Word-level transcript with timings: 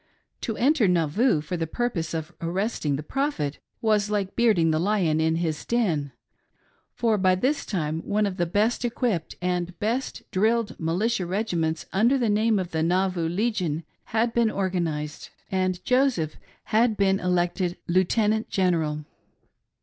To 0.41 0.57
enter 0.57 0.87
Nauvoo 0.87 1.41
for 1.41 1.55
the 1.57 1.67
purpose 1.67 2.15
of 2.15 2.33
arresting 2.41 2.95
the 2.95 3.03
Prophet 3.03 3.59
was 3.83 4.09
like 4.09 4.35
bearding 4.35 4.71
the 4.71 4.79
lion 4.79 5.21
in 5.21 5.35
his 5.35 5.63
den; 5.63 6.11
for 6.95 7.19
by 7.19 7.35
this 7.35 7.67
time 7.67 7.99
one 7.99 8.25
of 8.25 8.37
the 8.37 8.47
best 8.47 8.83
equipped 8.83 9.35
and 9.43 9.77
best 9.77 10.23
drilled 10.31 10.75
militia 10.79 11.27
regiments 11.27 11.85
under 11.93 12.17
the 12.17 12.29
name 12.29 12.57
of 12.57 12.71
the 12.71 12.81
Nauvoo 12.81 13.29
Legion 13.29 13.83
had 14.05 14.33
been 14.33 14.49
organised, 14.49 15.29
and 15.51 15.85
Joseph 15.85 16.35
had 16.63 16.97
been 16.97 17.19
elected 17.19 17.77
Lieutenant 17.87 18.49
General. 18.49 19.05